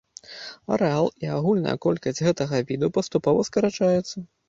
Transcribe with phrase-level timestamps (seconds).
[0.77, 4.17] Арэал і агульная колькасць гэтага віду паступова скарачаюцца.